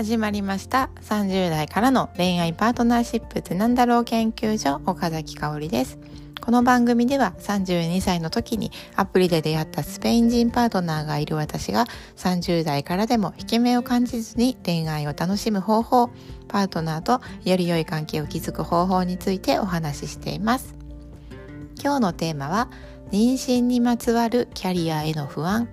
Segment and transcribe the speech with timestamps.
[0.00, 0.88] 始まりました。
[1.02, 5.98] 30代からの恋愛パートナーシップってなんだろう研究所岡崎香織です。
[6.40, 11.84] この番組では32歳の時にアプリで出会ったスペイン人パートナーがいる私が
[12.16, 16.08] 30代からでも引け目を感じずに恋愛を楽しむ方法
[16.48, 20.74] パートナーとより良い関係を築く方法についてお話ししています。
[21.78, 22.70] 今日のテーマは
[23.12, 25.68] 妊娠にまつわるキャリアへの不安。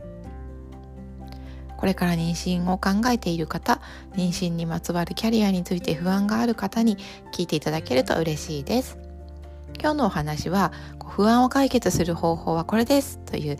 [1.77, 3.79] これから妊娠を考えている方
[4.13, 6.97] 妊娠にまつわるキャリアについて不安がある方に
[7.31, 8.97] 聞いていただけると嬉しいです。
[9.79, 10.71] 今日のお話は
[11.07, 13.57] 不安を解決する方法はこれですという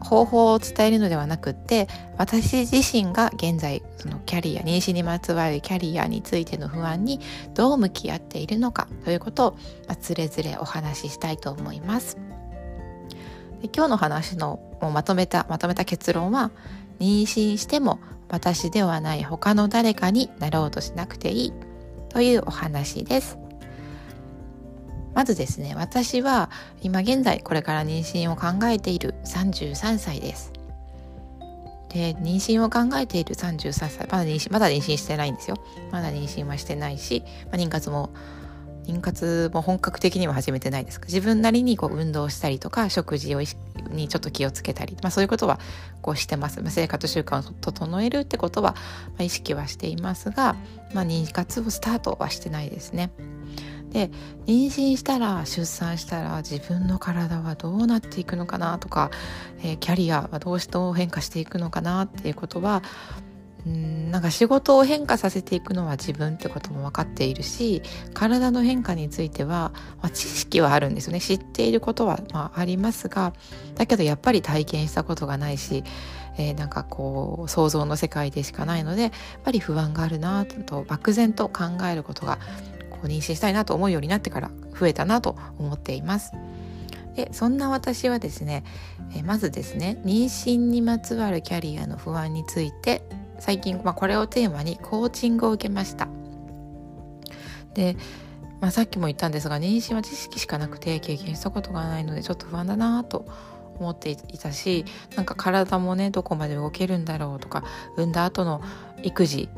[0.00, 7.20] 方法を伝えるのではなくって私自身が現在そのキャリア妊娠にまつわるキャリアについての不安に
[7.54, 9.56] どう向き合っているのかということを、
[9.88, 12.16] あ、つれづれお話ししたいと思います。
[13.60, 16.50] で今日の話のまとめたまとめた結論は
[16.98, 21.52] 妊娠しても私ではない他の誰かになろうとしなくていい。
[22.12, 23.38] というお話です。
[25.14, 30.52] まずですね私は今現在これから妊娠を考えている33歳です。
[31.88, 35.56] で妊娠を考えている33歳まだ妊娠まだ妊娠してないんですよ。
[35.90, 38.10] まだ妊娠はしてないし、まあ、妊活も
[38.86, 41.06] 妊活も本格的には始めてないですか？
[41.06, 43.40] 自分なりにこう運動したりとか食事を
[43.90, 45.60] にちょっと気をつけたり、まあ、そういうことは
[46.00, 50.56] こうしてます、まあ、生活習慣を整えるってことは、まあ、意識はしていますが、
[50.94, 53.10] まあ、妊活をスタートはしてないですね。
[53.90, 54.10] で
[54.46, 59.10] 妊娠したら出産したら自分の体はどうなっていくのかなとか、
[59.62, 62.82] えー、キャリアはどうしてどう変化していくのかなっていうことは
[63.66, 67.82] うんなんか仕事を変化させていくのは自分ってことも分かっているし
[68.12, 69.72] 体の変化については、
[70.02, 73.32] まあ、知識はあるんですよね知っていることは、まあ、ありますが
[73.76, 75.84] だけどやっぱり体験したことがないし、
[76.38, 79.12] えー、なんかこう想像の世界でしかないのでやっ
[79.44, 82.38] ぱり不安があるなと漠然と考えることが
[82.90, 86.32] こう妊娠したいなと思うようになってから増えたなと思っています。
[87.14, 88.64] でそんな私はですね、
[89.14, 93.02] えまずですね妊娠にまつわるキャリアの不安について
[93.42, 96.06] 最近、まあ、これをテーマにコーチングを受けました。
[97.74, 97.96] で、
[98.60, 103.26] まあ、さっきも言ったんですが妊娠は知識しかなくて経験したことがないのでちょっと不安だなと
[103.80, 104.84] 思っていたし
[105.16, 107.64] なんか体もねどこまで動けるんだろうとか
[107.96, 108.62] 産んだ後の
[109.02, 109.48] 育児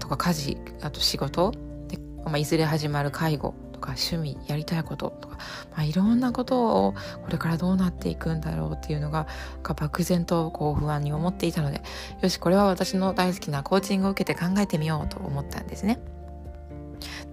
[0.00, 1.52] とか家事あと仕事
[1.86, 3.54] で、まあ、いずれ始まる介護
[3.88, 5.36] か趣味やりたいこととか、
[5.70, 9.26] まあ、いろんなことをこれからどうなっていくんだろうっていうのが
[9.62, 11.82] 漠然とこう不安に思っていたので
[12.20, 16.00] よしこれは私の大好きなコーチングを受けて考えてみようと思ったんですね。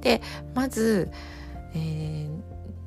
[0.01, 0.21] で
[0.53, 1.11] まず、
[1.73, 2.29] えー、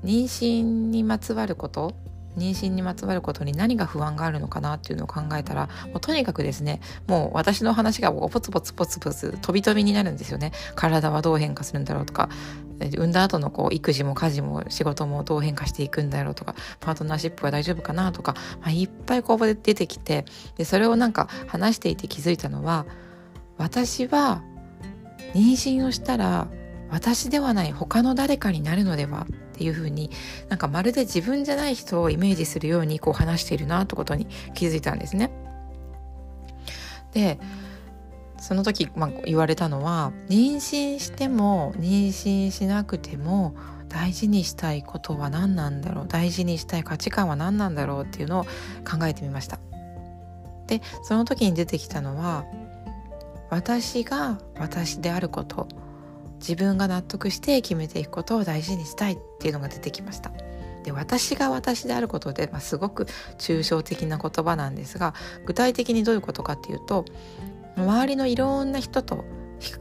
[0.04, 1.92] 妊娠にまつわること
[2.38, 10.52] 妊娠にまつわることに何が不安があるのかなっていうのを考えたらもうとにかくですねもう私の話がポツポツポツポツ飛び飛びになるんですよね。
[10.74, 12.28] 体はどう変化するんだろうとか
[12.78, 20.24] 産んだ後のこう育児も家事も仕事もどう変化していくんだろうとかパートナーシップは大丈夫かなとか、まあ、いっぱいこう出てきて
[20.56, 22.86] でそれをなんか話していて気づいたのは
[23.56, 24.42] 私は
[25.34, 26.48] 妊娠をしたら
[26.90, 29.26] 私ではない他の誰かになるのでは
[29.58, 30.10] っていうふうに
[30.48, 35.32] なんかまるで自分じゃない人をイメージするようにこう話しているなってことに気づいたんですね。
[37.12, 37.40] で
[38.38, 43.56] その時、まあ、言われたのは妊娠しても妊娠しなくても
[43.88, 48.44] 大事にしたいことは何なんだろう大事にしたい価値観は何なんだろうっていうのを
[48.88, 49.58] 考えてみました。
[50.68, 52.44] でその時に出てきたのは
[53.50, 55.66] 私が私であること
[56.38, 60.30] 自分が納得して決めていくことを大事にしたいっていうのが出てきました。
[60.84, 63.06] で私が私であることで、まあ、すごく
[63.38, 67.04] 抽象的な言葉なんですが具体的にどういうことかっていうと
[67.76, 69.24] 周りのいろんな人と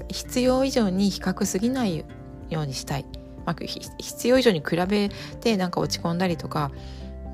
[0.09, 2.03] 必要以上に比較すぎない
[2.50, 3.06] ようにしたい、
[3.46, 3.66] まあ、
[4.00, 5.09] 必要以上に比べ
[5.40, 6.72] てなんか落ち込んだりとか、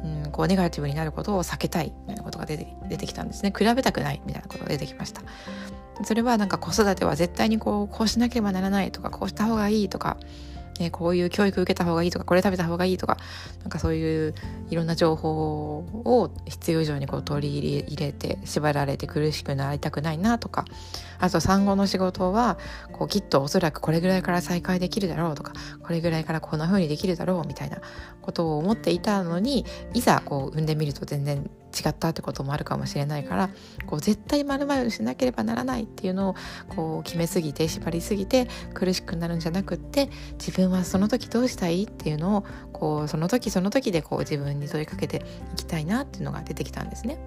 [0.04, 3.54] うん、こうネガティブになることを避けたいみたいなことが出て出てきたんですね。
[3.58, 5.22] 比べたくないみたいなことが出てきました。
[6.04, 10.18] それはなんか子育ては絶対にこうこうしなければならないとかこうした方がいいとか
[10.80, 13.18] えこういう教育受けた方がいいとかこれ食べた方がいいとか
[13.62, 14.34] なんかそういう
[14.70, 20.66] いろんな情報を必要以上にこう取り入れて縛られて苦しくなりたくないなとか
[21.24, 22.58] あと産後の仕事は
[22.92, 27.78] こうきっとおそらくこれぐらいから再開できるだろうとかこれぐらいからこんな風にできるだろうみたいな
[28.22, 33.50] ことを思っていたのにいざこう産んでみると全然違ったってこともあるかもしれないから
[33.86, 36.36] こう絶対まるまるしなければならないっていうのを
[36.68, 45.24] こう決めすぎて縛りすぎて苦しくなるんじゃなくって自分はその時どうしたいっていうのをこうその時その時でこう自分に問いかけて
[45.54, 47.18] いきたいなっていうのが出てきたんですね。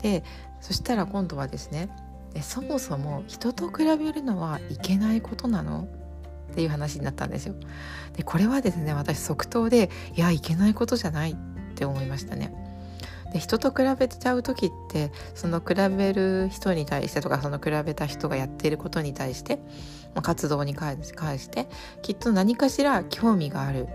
[0.00, 0.24] で
[0.60, 1.88] そしたら今度はですね
[2.34, 5.88] でそもそも人と比べるのはいけないことなの？
[6.50, 7.54] っていう話になったんですよ。
[8.16, 11.36] でこれはですね私即答でいやいけないことじゃないっ
[11.74, 12.52] て思いましたね。
[13.32, 19.56] で人と比べちゃう時ってその比べる人に対してとかその比べた人がやっていることに対して、
[20.14, 21.68] まあ、活動に関して
[22.00, 23.86] きっと何かしら興味がある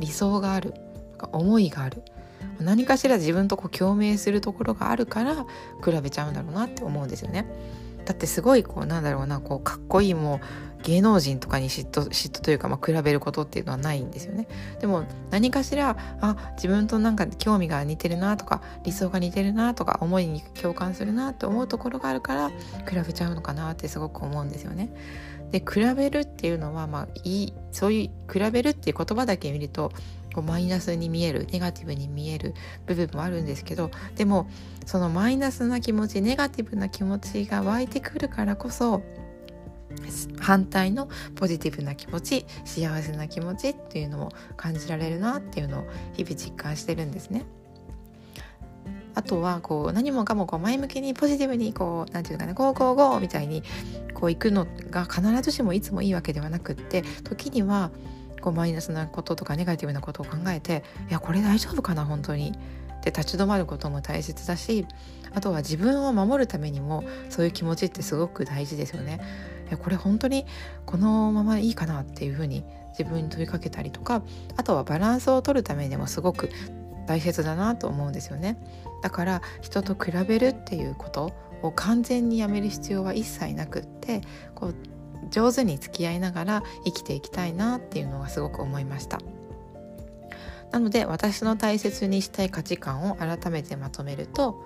[0.00, 0.72] 理想がある
[1.32, 2.02] 思いがある
[2.60, 5.46] 何かしら自分とこう共鳴するところがあるから
[5.84, 7.46] 比べちゃうんだろうなって思うんですよね。
[8.04, 10.40] だってすごいこうなんだろうなこうかっこいいもう
[10.84, 14.46] 芸能人とかに嫉妬嫉妬というか、まあ、比べることっていうのはないんですよね。
[14.80, 24.90] でも何かしらあ自分となんか興味が似てるなとか理想が似てるなとか思いに共感するなって思うところがあるから比べちゃうのかなってすごく思うんですよね。
[25.50, 29.90] で比べるっていうのはまあいいそういう比べるっていう言葉だけ見ると
[30.34, 32.54] こうマイナスに見えるネガティブに見える
[32.86, 34.48] 部分もあるんですけどでも
[34.86, 39.02] そのマイナスな気持ちネガティブな気持ちが湧いてくるからこそ
[40.40, 47.44] 反対のポジティブな気持ち幸せな気持ちっていうのも感じられるなっていうのを日々実感してるんですね。
[49.14, 53.62] あとはこう何もかもこう前向きにポジティブにこう何て言うかなゴーゴーゴーみたいに
[54.12, 57.92] こう行くのが必ずしもいつもいいわけではなくって時には
[58.44, 62.52] こうマイナスなこととかネガティブなことを考えていやこれ大丈夫かな本当に
[62.98, 64.86] って立ち止まることも大切だし
[65.32, 69.20] あとは自分を守るためにもそういう気持ちってすごく大事ですよね。
[69.82, 70.44] これ本当に
[70.84, 74.22] このままいいかなっていうふうに自分に問いかけたりとか
[74.56, 76.50] あとはバランスを取るためにもすごく
[77.06, 78.58] 大切だなと思うんですよね
[79.02, 81.32] だから人と比べるっていうこと
[81.62, 84.20] を完全にやめる必要は一切なくって
[84.54, 84.74] こう
[85.30, 89.20] 上手に付き合いながら生きていきたいなっていうのがすごく思いました
[90.70, 94.64] なので私の大切にしたい価値観を改めてまとめると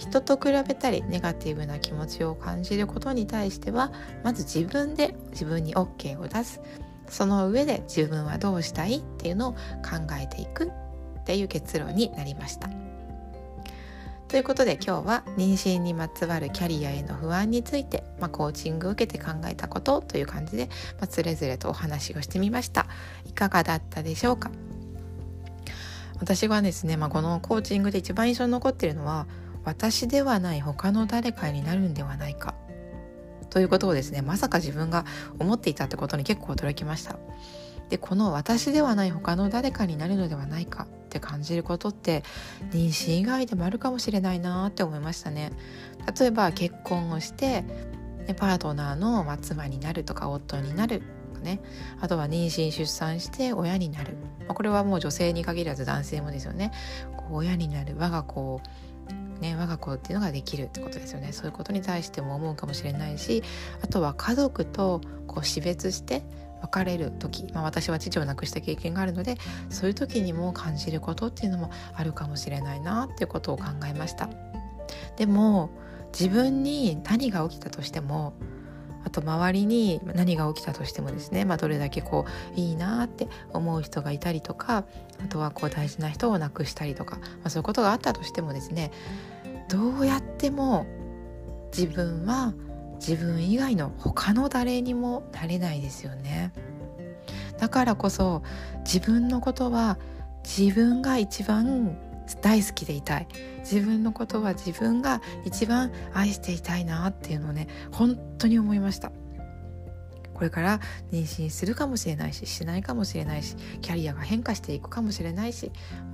[0.00, 3.92] 人と比べたりネガティブな気持ちを感じることに対しては
[4.24, 6.60] まず自分で自分に OK を出す
[7.08, 9.58] その上で自分はどうしたいっていうのを考
[10.20, 10.68] えていく
[11.20, 12.85] っていう結論になりました。
[14.28, 20.66] ということで今日は妊娠にまつわるキャリアへの不安について、まあ、コーチングを受けて考えたことという感じで、
[20.98, 22.86] まあ、つれぞれとお話をしてみました。
[23.24, 24.50] いかがだったでしょうか？
[26.18, 29.26] 私はですね、まあ、このコーチングで一番印象に残っているのは
[29.64, 32.54] 私ではない他の誰かになるんではないか。
[33.48, 35.06] ということをですねまさか自分が
[35.38, 37.16] 思っていたってことに結構驚きました。
[37.88, 42.24] でこの私ではない他の誰かになるのではないかって感じることって
[42.72, 45.52] 妊娠以外でもあるかもしれないなって思いましたね。
[46.18, 47.64] 例えば結婚をして
[48.36, 51.60] パートナーの妻になるとか夫になるとかね。
[52.00, 56.72] あとは妊娠出産して親になる、まあ、これはもう女性に限らず男性もですよね。
[57.30, 57.96] 親になる。
[57.96, 58.60] 我が子を
[59.40, 61.32] ね、我が子っていうのができるってことですよね。
[61.32, 63.42] そういうことに対しても思うかもしれないし
[63.82, 66.22] あとは家族とこう死別して
[66.66, 69.36] 別れる時、まあ、私は父を亡くした経験があるので
[69.70, 74.28] そういう時にも感じることっていうのもあるかもしれないなっていうことを考えました。
[75.16, 75.70] でも
[76.12, 78.34] 自分に何が起きたとしても
[79.04, 82.24] あと周りに何が起きたとしてもですね、まあ、どれだけこ
[82.56, 84.84] ういいなって思う人がいたりとか
[85.24, 88.90] あとはこう大事な人を亡くしたりとか、まあ、そういうことがあったとしてもですね
[89.68, 90.86] どうやっても
[91.76, 92.52] 自分は
[92.96, 96.52] 自分以外の他の誰にもなれないですよね。
[97.58, 98.42] だからこそ
[98.84, 99.98] 自分のことは
[100.44, 101.96] 自分が一番
[102.42, 103.28] 大好きでいたい。
[103.60, 109.12] 自分のことは自分が一番愛していたいなっていうのをね本当に思いました。
[110.36, 115.72] これから妊娠するかもしれないししないかもしれないしキャリアが変化していくかもしれないし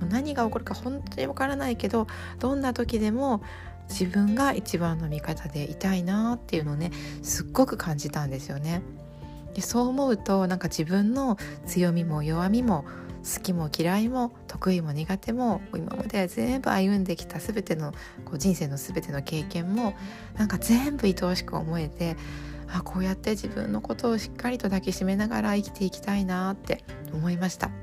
[0.09, 2.07] 何が起こるか本当にわからないけど
[2.39, 3.43] どんな時でも
[3.89, 8.81] 自分が一番の味方でいたいなっていうのをねすっごく感じたんですよね。
[9.53, 11.37] でそう思うとなんか自分の
[11.67, 12.85] 強みも弱みも
[13.23, 17.93] 好きも嫌いも得意も苦手も今まで全部歩んできた全ての
[18.25, 19.93] こう人生の全ての経験も
[20.35, 22.17] なんか全部愛おしく思えて
[22.67, 27.82] あこうやって自分のことをしっかりと抱きしめながら生きていきたいなって思いました。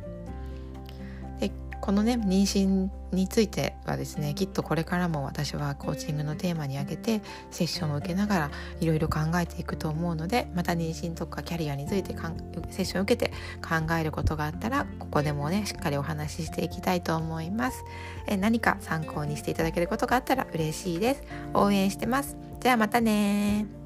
[1.90, 7.20] このね妊娠についてはですねきっとこれからも私はコーチングのテーマに挙げて
[7.50, 12.36] セッションを受けながらいろいろ考えていくと思うのでまた妊娠とかキャリアについてかん
[12.70, 17.82] セッションを受けて考えることがあったらここでもねしっかりお話ししていきたいと思います。
[18.28, 21.24] え何か参考にしていただけることがあったら嬉しいです。
[21.54, 22.36] 応援してます。
[22.60, 23.79] じゃあまたね